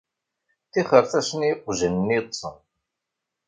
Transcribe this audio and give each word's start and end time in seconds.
Ṭixret-asen 0.71 1.41
i 1.43 1.49
yeqjan-nni 1.49 2.15
yeṭṭsen. 2.17 2.55